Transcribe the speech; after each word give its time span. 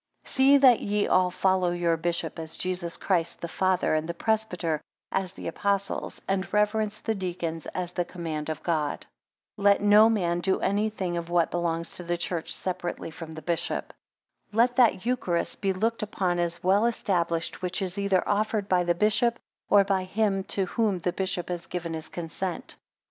SEE 0.25 0.57
that 0.57 0.79
ye 0.79 1.05
all 1.05 1.29
follow 1.29 1.69
your 1.69 1.95
bishop, 1.95 2.39
as 2.39 2.57
Jesus 2.57 2.97
Christ, 2.97 3.39
the 3.39 3.47
Father; 3.47 3.93
and 3.93 4.09
the 4.09 4.15
presbytery, 4.15 4.79
as 5.11 5.33
the 5.33 5.47
Apostles; 5.47 6.19
and 6.27 6.51
reverence 6.51 7.01
the 7.01 7.13
deacons, 7.13 7.67
as 7.67 7.91
the 7.91 8.03
command 8.03 8.49
of 8.49 8.63
God. 8.63 9.01
2 9.57 9.61
Let 9.61 9.81
no 9.81 10.09
man 10.09 10.39
do 10.39 10.59
any 10.59 10.89
thing 10.89 11.17
of 11.17 11.29
what 11.29 11.51
belongs 11.51 11.93
to 11.97 12.03
the 12.03 12.17
church 12.17 12.51
separately 12.51 13.11
from 13.11 13.33
the 13.33 13.43
bishop. 13.43 13.93
3 14.49 14.57
Let 14.57 14.75
that 14.77 15.05
eucharist 15.05 15.61
be 15.61 15.71
looked 15.71 16.01
upon 16.01 16.39
as 16.39 16.63
well 16.63 16.87
established, 16.87 17.61
which 17.61 17.79
is 17.79 17.99
either 17.99 18.27
offered 18.27 18.67
by 18.67 18.83
the 18.83 18.95
bishop, 18.95 19.37
or 19.69 19.83
by 19.83 20.05
him 20.05 20.43
to 20.45 20.65
whom 20.65 20.97
the 20.97 21.13
bishop 21.13 21.49
has 21.49 21.67
given. 21.67 21.93
his 21.93 22.09
consent. 22.09 22.75